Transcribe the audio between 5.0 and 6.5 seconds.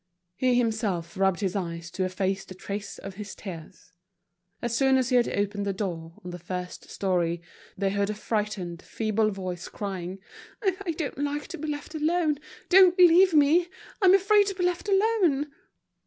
he had opened the door, on the